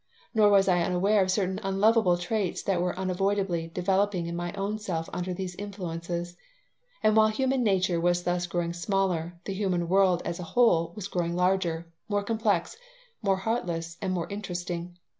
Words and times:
Nor 0.33 0.49
was 0.49 0.67
I 0.67 0.81
unaware 0.81 1.21
of 1.21 1.29
certain 1.29 1.59
unlovable 1.61 2.17
traits 2.17 2.63
that 2.63 2.81
were 2.81 2.97
unavoidably 2.97 3.67
developing 3.67 4.25
in 4.25 4.35
my 4.35 4.51
own 4.53 4.79
self 4.79 5.07
under 5.13 5.31
these 5.31 5.53
influences. 5.53 6.35
And 7.03 7.15
while 7.15 7.27
human 7.27 7.61
nature 7.63 8.01
was 8.01 8.23
thus 8.23 8.47
growing 8.47 8.73
smaller, 8.73 9.39
the 9.45 9.53
human 9.53 9.87
world 9.87 10.23
as 10.25 10.39
a 10.39 10.43
whole 10.57 10.91
was 10.95 11.07
growing 11.07 11.35
larger, 11.35 11.85
more 12.09 12.23
complex, 12.23 12.77
more 13.21 13.37
heartless, 13.37 13.99
and 14.01 14.11
more 14.11 14.27
interesting. 14.29 14.97